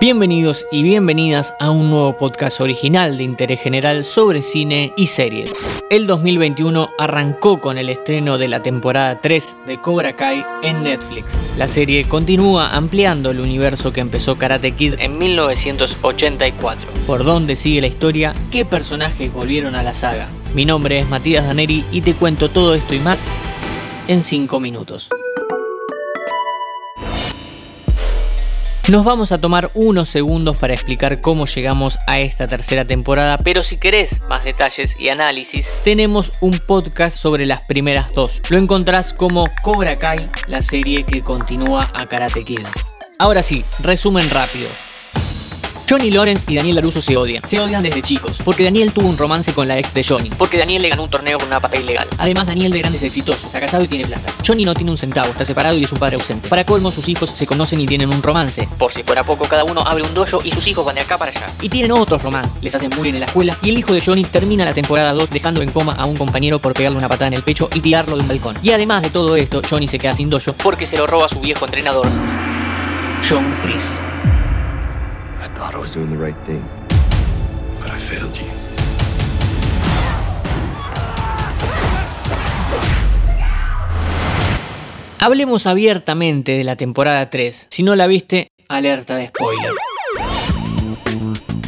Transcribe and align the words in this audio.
Bienvenidos 0.00 0.66
y 0.72 0.82
bienvenidas 0.82 1.54
a 1.60 1.70
un 1.70 1.90
nuevo 1.90 2.16
podcast 2.16 2.62
original 2.62 3.18
de 3.18 3.24
interés 3.24 3.60
general 3.60 4.02
sobre 4.02 4.42
cine 4.42 4.94
y 4.96 5.04
series. 5.04 5.52
El 5.90 6.06
2021 6.06 6.88
arrancó 6.96 7.60
con 7.60 7.76
el 7.76 7.90
estreno 7.90 8.38
de 8.38 8.48
la 8.48 8.62
temporada 8.62 9.20
3 9.20 9.56
de 9.66 9.78
Cobra 9.78 10.16
Kai 10.16 10.42
en 10.62 10.84
Netflix. 10.84 11.34
La 11.58 11.68
serie 11.68 12.08
continúa 12.08 12.74
ampliando 12.74 13.30
el 13.30 13.40
universo 13.40 13.92
que 13.92 14.00
empezó 14.00 14.38
Karate 14.38 14.72
Kid 14.72 14.94
en 15.00 15.18
1984. 15.18 16.90
¿Por 17.06 17.22
dónde 17.22 17.54
sigue 17.54 17.82
la 17.82 17.88
historia? 17.88 18.34
¿Qué 18.50 18.64
personajes 18.64 19.30
volvieron 19.30 19.74
a 19.74 19.82
la 19.82 19.92
saga? 19.92 20.30
Mi 20.54 20.64
nombre 20.64 20.98
es 20.98 21.10
Matías 21.10 21.44
Daneri 21.44 21.84
y 21.92 22.00
te 22.00 22.14
cuento 22.14 22.48
todo 22.48 22.74
esto 22.74 22.94
y 22.94 23.00
más 23.00 23.20
en 24.08 24.22
5 24.22 24.60
minutos. 24.60 25.10
Nos 28.90 29.04
vamos 29.04 29.30
a 29.30 29.38
tomar 29.38 29.70
unos 29.74 30.08
segundos 30.08 30.56
para 30.56 30.74
explicar 30.74 31.20
cómo 31.20 31.46
llegamos 31.46 31.96
a 32.08 32.18
esta 32.18 32.48
tercera 32.48 32.84
temporada, 32.84 33.38
pero 33.38 33.62
si 33.62 33.76
querés 33.76 34.20
más 34.22 34.42
detalles 34.42 34.98
y 34.98 35.10
análisis, 35.10 35.68
tenemos 35.84 36.32
un 36.40 36.58
podcast 36.58 37.16
sobre 37.16 37.46
las 37.46 37.60
primeras 37.60 38.12
dos. 38.14 38.42
Lo 38.50 38.58
encontrás 38.58 39.12
como 39.12 39.46
Cobra 39.62 39.96
Kai, 39.96 40.28
la 40.48 40.60
serie 40.60 41.04
que 41.04 41.22
continúa 41.22 41.88
a 41.94 42.06
Karate 42.06 42.44
Kid. 42.44 42.66
Ahora 43.16 43.44
sí, 43.44 43.64
resumen 43.78 44.28
rápido. 44.28 44.66
Johnny 45.90 46.12
Lawrence 46.12 46.44
y 46.48 46.54
Daniel 46.54 46.76
LaRusso 46.76 47.02
se 47.02 47.16
odian. 47.16 47.42
Se 47.48 47.58
odian 47.58 47.82
desde 47.82 48.00
chicos. 48.00 48.38
Porque 48.44 48.62
Daniel 48.62 48.92
tuvo 48.92 49.08
un 49.08 49.18
romance 49.18 49.52
con 49.52 49.66
la 49.66 49.76
ex 49.76 49.92
de 49.92 50.04
Johnny. 50.04 50.30
Porque 50.30 50.56
Daniel 50.56 50.82
le 50.82 50.88
ganó 50.88 51.02
un 51.02 51.10
torneo 51.10 51.36
con 51.36 51.48
una 51.48 51.58
pata 51.58 51.76
ilegal. 51.78 52.06
Además, 52.16 52.46
Daniel 52.46 52.70
de 52.70 52.78
grande 52.78 52.98
es 52.98 53.02
exitoso. 53.02 53.46
Está 53.46 53.58
casado 53.58 53.82
y 53.82 53.88
tiene 53.88 54.04
plata. 54.04 54.32
Johnny 54.46 54.64
no 54.64 54.72
tiene 54.72 54.92
un 54.92 54.96
centavo. 54.96 55.30
Está 55.30 55.44
separado 55.44 55.76
y 55.76 55.82
es 55.82 55.90
un 55.90 55.98
padre 55.98 56.14
ausente. 56.14 56.48
Para 56.48 56.64
colmo, 56.64 56.92
sus 56.92 57.08
hijos 57.08 57.32
se 57.34 57.44
conocen 57.44 57.80
y 57.80 57.88
tienen 57.88 58.08
un 58.08 58.22
romance. 58.22 58.68
Por 58.78 58.92
si 58.92 59.02
fuera 59.02 59.24
poco, 59.24 59.46
cada 59.46 59.64
uno 59.64 59.80
abre 59.80 60.04
un 60.04 60.14
dojo 60.14 60.40
y 60.44 60.52
sus 60.52 60.64
hijos 60.68 60.86
van 60.86 60.94
de 60.94 61.00
acá 61.00 61.18
para 61.18 61.32
allá. 61.32 61.52
Y 61.60 61.68
tienen 61.68 61.90
otros 61.90 62.22
romances. 62.22 62.52
Les 62.62 62.72
hacen 62.72 62.90
bullying 62.90 63.14
en 63.14 63.20
la 63.20 63.26
escuela. 63.26 63.58
Y 63.60 63.70
el 63.70 63.78
hijo 63.78 63.92
de 63.92 64.00
Johnny 64.00 64.22
termina 64.22 64.64
la 64.64 64.74
temporada 64.74 65.12
2 65.12 65.28
dejando 65.30 65.60
en 65.60 65.72
coma 65.72 65.94
a 65.94 66.04
un 66.04 66.16
compañero 66.16 66.60
por 66.60 66.72
pegarle 66.72 66.98
una 66.98 67.08
patada 67.08 67.26
en 67.26 67.34
el 67.34 67.42
pecho 67.42 67.68
y 67.74 67.80
tirarlo 67.80 68.14
de 68.14 68.22
un 68.22 68.28
balcón. 68.28 68.56
Y 68.62 68.70
además 68.70 69.02
de 69.02 69.10
todo 69.10 69.34
esto, 69.34 69.60
Johnny 69.68 69.88
se 69.88 69.98
queda 69.98 70.12
sin 70.12 70.30
dojo 70.30 70.52
porque 70.52 70.86
se 70.86 70.96
lo 70.96 71.08
roba 71.08 71.28
su 71.28 71.40
viejo 71.40 71.64
entrenador, 71.64 72.06
John 73.28 73.58
Chris. 73.64 74.00
I 75.50 75.54
thought 75.54 75.74
I 75.74 75.78
was 75.78 75.92
doing 75.92 76.10
the 76.10 76.16
right 76.16 76.36
thing, 76.46 76.64
but 77.80 77.90
I 77.90 77.98
failed 77.98 78.36
you. 78.36 78.46
Hablemos 85.18 85.66
abiertamente 85.66 86.52
de 86.52 86.64
la 86.64 86.76
temporada 86.76 87.28
3. 87.28 87.66
Si 87.68 87.82
no 87.82 87.94
la 87.94 88.06
viste, 88.06 88.48
alerta 88.68 89.16
de 89.16 89.26
spoiler. 89.26 89.72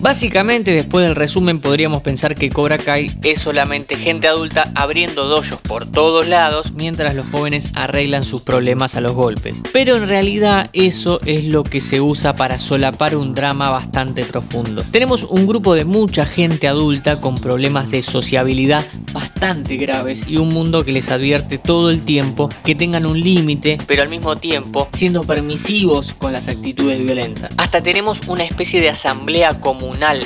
Básicamente, 0.00 0.74
después 0.74 1.06
del 1.06 1.14
resumen, 1.14 1.60
podríamos 1.60 2.00
pensar 2.00 2.34
que 2.34 2.48
Cobra 2.48 2.78
Kai 2.78 3.10
es 3.22 3.40
solamente 3.40 3.96
gente 3.96 4.28
adulta 4.28 4.72
abriendo 4.74 5.26
dojos 5.26 5.60
por 5.60 5.86
todos 5.86 6.26
lados 6.26 6.72
mientras 6.72 7.14
los 7.14 7.26
jóvenes 7.26 7.70
arreglan 7.74 8.22
sus 8.22 8.40
problemas 8.40 8.96
a 8.96 9.02
los 9.02 9.12
golpes. 9.12 9.60
Pero 9.74 9.96
en 9.96 10.08
realidad, 10.08 10.70
eso 10.72 11.20
es 11.26 11.44
lo 11.44 11.64
que 11.64 11.82
se 11.82 12.00
usa 12.00 12.34
para 12.34 12.58
solapar 12.58 13.14
un 13.14 13.34
drama 13.34 13.68
bastante 13.68 14.24
profundo. 14.24 14.84
Tenemos 14.90 15.24
un 15.24 15.46
grupo 15.46 15.74
de 15.74 15.84
mucha 15.84 16.24
gente 16.24 16.66
adulta 16.66 17.20
con 17.20 17.34
problemas 17.34 17.90
de 17.90 18.00
sociabilidad 18.00 18.86
bastante 19.12 19.76
graves 19.76 20.26
y 20.26 20.38
un 20.38 20.48
mundo 20.48 20.82
que 20.82 20.92
les 20.92 21.10
advierte 21.10 21.58
todo 21.58 21.90
el 21.90 22.02
tiempo 22.02 22.48
que 22.64 22.74
tengan 22.74 23.04
un 23.04 23.20
límite, 23.20 23.76
pero 23.86 24.02
al 24.02 24.08
mismo 24.08 24.36
tiempo 24.36 24.88
siendo 24.94 25.24
permisivos 25.24 26.14
con 26.14 26.32
las 26.32 26.48
actitudes 26.48 26.98
violentas. 27.00 27.50
Hasta 27.58 27.82
tenemos 27.82 28.20
una 28.28 28.44
especie 28.44 28.80
de 28.80 28.88
asamblea 28.88 29.60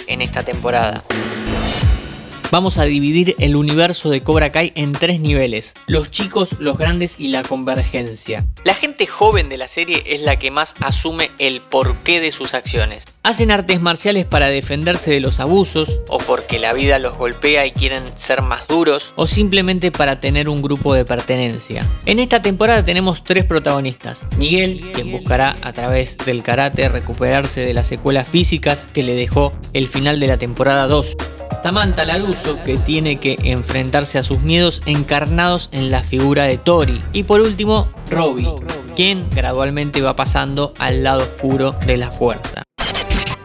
en 0.07 0.23
esta 0.23 0.43
temporada. 0.43 1.03
Vamos 2.55 2.79
a 2.79 2.85
dividir 2.85 3.35
el 3.41 3.57
universo 3.57 4.11
de 4.11 4.23
Cobra 4.23 4.53
Kai 4.53 4.71
en 4.77 4.93
tres 4.93 5.19
niveles, 5.19 5.75
los 5.89 6.13
chicos, 6.13 6.51
los 6.61 6.79
grandes 6.79 7.17
y 7.19 7.27
la 7.27 7.43
convergencia. 7.43 8.47
La 8.63 8.77
gente 8.77 9.09
joven 9.09 9.49
de 9.49 9.59
la 9.59 9.67
serie 9.67 10.05
es 10.07 10.21
la 10.21 10.39
que 10.39 10.53
más 10.53 10.73
asume 10.79 11.33
el 11.41 11.63
porqué 11.63 12.21
de 12.21 12.31
sus 12.31 12.55
acciones. 12.55 13.07
Hacen 13.25 13.51
artes 13.51 13.81
marciales 13.81 14.25
para 14.25 14.51
defenderse 14.51 15.11
de 15.11 15.19
los 15.19 15.41
abusos, 15.41 15.99
o 16.07 16.19
porque 16.19 16.61
la 16.61 16.73
vida 16.75 17.01
los 17.01 17.19
golpea 17.19 17.67
y 17.67 17.73
quieren 17.73 18.05
ser 18.19 18.41
más 18.41 18.69
duros, 18.69 19.13
o 19.17 19.27
simplemente 19.27 19.91
para 19.91 20.21
tener 20.21 20.49
un 20.49 20.63
grupo 20.63 20.95
de 20.95 21.05
pertenencia. 21.05 21.85
En 22.07 22.21
esta 22.21 22.41
temporada 22.41 22.85
tenemos 22.85 23.25
tres 23.25 23.45
protagonistas. 23.45 24.25
Miguel, 24.39 24.93
quien 24.93 25.11
buscará 25.11 25.57
a 25.61 25.73
través 25.73 26.17
del 26.19 26.45
karate 26.45 26.89
recuperarse 26.89 27.63
de 27.63 27.75
las 27.75 27.89
secuelas 27.89 28.29
físicas 28.29 28.87
que 28.95 29.03
le 29.03 29.17
dejó 29.17 29.53
el 29.73 29.89
final 29.89 30.21
de 30.21 30.29
la 30.29 30.37
temporada 30.37 30.87
2. 30.87 31.17
Samantha 31.63 32.05
Laruso, 32.05 32.63
que 32.63 32.77
tiene 32.77 33.19
que 33.19 33.37
enfrentarse 33.43 34.19
a 34.19 34.23
sus 34.23 34.41
miedos 34.41 34.83
encarnados 34.85 35.69
en 35.73 35.91
la 35.91 36.03
figura 36.03 36.45
de 36.45 36.59
Tori. 36.59 37.03
Y 37.13 37.23
por 37.23 37.41
último, 37.41 37.89
Robbie, 38.11 38.53
quien 38.95 39.29
gradualmente 39.31 40.03
va 40.03 40.15
pasando 40.15 40.75
al 40.79 41.03
lado 41.03 41.23
oscuro 41.23 41.73
de 41.87 41.97
la 41.97 42.11
fuerza. 42.11 42.63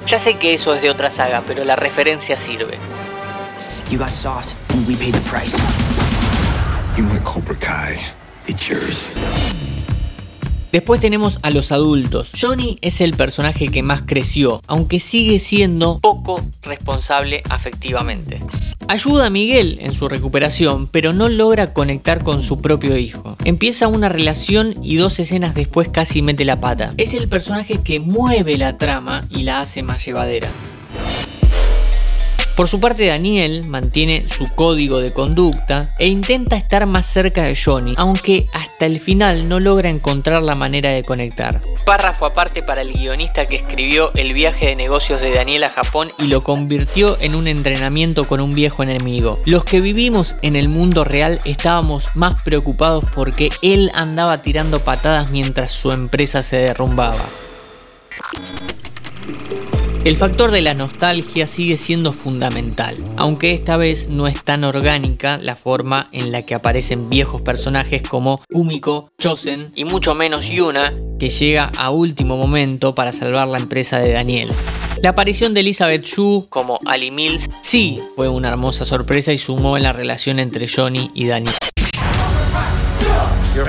Ya 0.06 0.20
sé 0.20 0.38
que 0.38 0.54
eso 0.54 0.74
es 0.74 0.82
de 0.82 0.90
otra 0.90 1.12
saga, 1.12 1.44
pero 1.48 1.64
la 1.64 1.76
referencia 1.76 2.36
sirve. 2.36 2.78
You 3.90 3.98
got 3.98 4.10
soft, 4.10 4.54
and 4.74 4.88
we 4.88 4.96
paid 4.96 5.14
the 5.14 5.22
price. 5.22 5.56
You 6.98 7.06
want 7.06 7.24
Cobra 7.24 7.56
Kai? 7.56 8.00
It's 8.48 8.68
yours. 8.68 9.10
Después 10.72 11.02
tenemos 11.02 11.40
a 11.42 11.50
los 11.50 11.72
adultos. 11.72 12.32
Johnny 12.40 12.78
es 12.82 13.02
el 13.02 13.14
personaje 13.14 13.70
que 13.70 13.84
más 13.84 14.04
creció, 14.06 14.62
aunque 14.68 15.00
sigue 15.00 15.40
siendo 15.40 16.00
poco 16.00 16.42
responsable 16.62 17.42
afectivamente. 17.50 18.40
Ayuda 18.88 19.28
a 19.28 19.30
Miguel 19.30 19.78
en 19.82 19.94
su 19.94 20.10
recuperación, 20.10 20.88
pero 20.88 21.14
no 21.14 21.30
logra 21.30 21.74
conectar 21.74 22.24
con 22.24 22.42
su 22.42 22.62
propio 22.62 22.98
hijo. 22.98 23.38
Empieza 23.46 23.88
una 23.88 24.10
relación 24.10 24.74
y 24.84 24.96
dos 24.96 25.20
escenas 25.20 25.54
después 25.54 25.90
casi 25.90 26.22
mete 26.22 26.46
la 26.46 26.60
pata. 26.60 26.94
Es 26.98 27.14
el 27.14 27.30
personaje 27.30 27.84
que 27.84 28.00
mueve 28.00 28.58
la 28.58 28.78
trama 28.78 29.28
y 29.30 29.44
la 29.44 29.62
hace 29.62 29.84
más 29.84 30.04
llevadera. 30.06 30.50
Por 32.60 32.68
su 32.68 32.82
parte 32.82 33.06
Daniel 33.06 33.64
mantiene 33.64 34.28
su 34.28 34.46
código 34.54 35.00
de 35.00 35.14
conducta 35.14 35.96
e 35.98 36.08
intenta 36.10 36.58
estar 36.58 36.86
más 36.88 37.06
cerca 37.06 37.44
de 37.44 37.56
Johnny, 37.56 37.94
aunque 37.96 38.48
hasta 38.52 38.86
el 38.86 39.00
final 39.00 39.48
no 39.48 39.62
logra 39.62 39.90
encontrar 39.90 40.44
la 40.44 40.56
manera 40.56 40.90
de 40.90 41.02
conectar. 41.02 41.62
Párrafo 41.86 42.26
aparte 42.26 42.62
para 42.62 42.82
el 42.82 42.92
guionista 42.92 43.46
que 43.46 43.56
escribió 43.56 44.12
el 44.14 44.34
viaje 44.34 44.66
de 44.66 44.76
negocios 44.76 45.22
de 45.22 45.32
Daniel 45.32 45.64
a 45.64 45.70
Japón 45.70 46.12
y 46.18 46.28
lo 46.28 46.44
convirtió 46.44 47.18
en 47.22 47.34
un 47.34 47.48
entrenamiento 47.48 48.28
con 48.28 48.42
un 48.42 48.54
viejo 48.54 48.84
enemigo. 48.84 49.40
Los 49.46 49.64
que 49.64 49.80
vivimos 49.80 50.36
en 50.42 50.58
el 50.58 50.68
mundo 50.68 51.06
real 51.06 51.40
estábamos 51.46 52.10
más 52.16 52.44
preocupados 52.44 53.06
porque 53.16 53.52
él 53.62 53.90
andaba 53.94 54.40
tirando 54.40 54.82
patadas 54.82 55.32
mientras 55.32 55.72
su 55.72 55.94
empresa 55.94 56.44
se 56.44 56.58
derrumbaba. 56.58 57.24
El 60.06 60.16
factor 60.16 60.52
de 60.52 60.62
la 60.62 60.74
nostalgia 60.74 61.46
sigue 61.46 61.76
siendo 61.76 62.14
fundamental, 62.14 62.96
aunque 63.18 63.54
esta 63.54 63.76
vez 63.76 64.08
no 64.08 64.28
es 64.28 64.42
tan 64.46 64.64
orgánica 64.64 65.38
la 65.38 65.58
forma 65.58 66.08
en 66.14 66.32
la 66.32 66.44
que 66.44 66.56
aparecen 66.56 67.10
viejos 67.10 67.42
personajes 67.42 68.02
como 68.02 68.40
Umiko, 68.50 69.12
Chosen 69.20 69.74
y 69.76 69.84
mucho 69.84 70.16
menos 70.16 70.48
Yuna, 70.48 70.94
que 71.20 71.28
llega 71.28 71.70
a 71.78 71.90
último 71.90 72.38
momento 72.38 72.96
para 72.96 73.12
salvar 73.12 73.50
la 73.50 73.58
empresa 73.58 74.00
de 74.00 74.14
Daniel. 74.14 74.50
La 75.04 75.10
aparición 75.10 75.54
de 75.54 75.60
Elizabeth 75.60 76.06
Shue 76.06 76.46
como 76.48 76.80
Ali 76.86 77.12
Mills 77.12 77.50
sí 77.62 78.00
fue 78.16 78.30
una 78.30 78.48
hermosa 78.48 78.86
sorpresa 78.86 79.34
y 79.34 79.38
sumó 79.38 79.76
en 79.76 79.84
la 79.84 79.92
relación 79.92 80.40
entre 80.40 80.70
Johnny 80.70 81.12
y 81.14 81.28
Daniel. 81.28 81.56
Your 83.54 83.68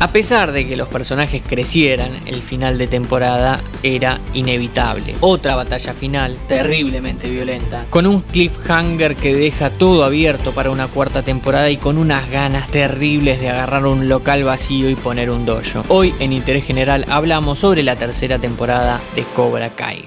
A 0.00 0.12
pesar 0.12 0.52
de 0.52 0.66
que 0.66 0.76
los 0.76 0.88
personajes 0.88 1.42
crecieran, 1.46 2.10
el 2.26 2.42
final 2.42 2.76
de 2.76 2.86
temporada 2.86 3.60
era 3.82 4.18
inevitable. 4.34 5.14
Otra 5.20 5.56
batalla 5.56 5.94
final, 5.94 6.36
terriblemente 6.46 7.30
violenta, 7.30 7.84
con 7.90 8.06
un 8.06 8.20
cliffhanger 8.20 9.16
que 9.16 9.34
deja 9.34 9.70
todo 9.70 10.04
abierto 10.04 10.52
para 10.52 10.70
una 10.70 10.88
cuarta 10.88 11.22
temporada 11.22 11.70
y 11.70 11.76
con 11.78 11.96
unas 11.96 12.30
ganas 12.30 12.68
terribles 12.68 13.40
de 13.40 13.50
agarrar 13.50 13.86
un 13.86 14.08
local 14.08 14.44
vacío 14.44 14.90
y 14.90 14.94
poner 14.94 15.30
un 15.30 15.46
dojo. 15.46 15.82
Hoy 15.88 16.14
en 16.18 16.32
Interés 16.32 16.64
General 16.64 17.06
hablamos 17.08 17.58
sobre 17.58 17.82
la 17.82 17.96
tercera 17.96 18.38
temporada 18.38 19.00
de 19.14 19.22
Cobra 19.34 19.70
Kai. 19.70 20.06